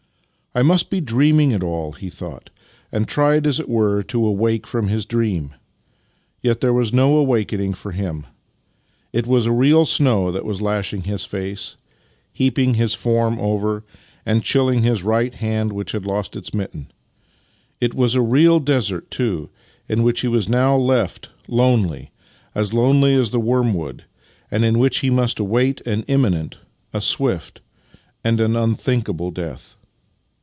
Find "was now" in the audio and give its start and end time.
20.27-20.75